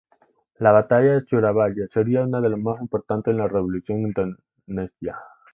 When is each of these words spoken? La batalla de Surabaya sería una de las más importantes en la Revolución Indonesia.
La 0.57 0.71
batalla 0.71 1.13
de 1.13 1.27
Surabaya 1.27 1.85
sería 1.87 2.23
una 2.25 2.41
de 2.41 2.49
las 2.49 2.59
más 2.59 2.81
importantes 2.81 3.33
en 3.33 3.37
la 3.37 3.47
Revolución 3.47 3.99
Indonesia. 4.65 5.19